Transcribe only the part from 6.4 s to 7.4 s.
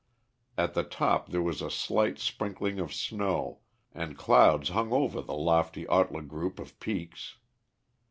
of peaks.